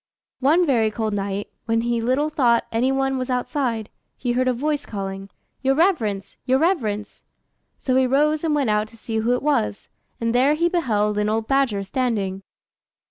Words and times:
]One 0.49 0.65
very 0.65 0.89
cold 0.89 1.13
night, 1.13 1.49
when 1.65 1.81
he 1.81 2.01
little 2.01 2.29
thought 2.29 2.65
any 2.71 2.91
one 2.91 3.19
was 3.19 3.29
outside, 3.29 3.91
he 4.17 4.31
heard 4.31 4.47
a 4.47 4.51
voice 4.51 4.83
calling 4.83 5.29
"Your 5.61 5.75
reverence! 5.75 6.37
your 6.43 6.57
reverence!" 6.57 7.23
So 7.77 7.95
he 7.95 8.07
rose 8.07 8.43
and 8.43 8.55
went 8.55 8.71
out 8.71 8.87
to 8.87 8.97
see 8.97 9.17
who 9.19 9.35
it 9.35 9.43
was, 9.43 9.89
and 10.19 10.33
there 10.33 10.55
he 10.55 10.69
beheld 10.69 11.19
an 11.19 11.29
old 11.29 11.47
badger 11.47 11.83
standing. 11.83 12.41